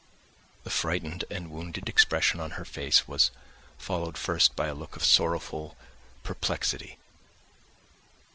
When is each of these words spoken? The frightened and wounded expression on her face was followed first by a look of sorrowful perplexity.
The 0.63 0.71
frightened 0.71 1.25
and 1.29 1.51
wounded 1.51 1.87
expression 1.87 2.39
on 2.39 2.57
her 2.57 2.65
face 2.65 3.07
was 3.07 3.29
followed 3.77 4.17
first 4.17 4.55
by 4.55 4.65
a 4.65 4.73
look 4.73 4.95
of 4.95 5.03
sorrowful 5.05 5.77
perplexity. 6.23 6.97